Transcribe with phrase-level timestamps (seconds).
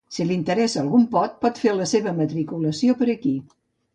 [0.13, 1.03] Si li interessa algun
[1.43, 3.35] pot fer la seva matriculació per aquí.